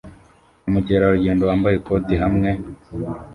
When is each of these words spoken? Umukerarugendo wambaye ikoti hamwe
Umukerarugendo 0.67 1.43
wambaye 1.49 1.75
ikoti 1.77 2.13
hamwe 2.23 2.49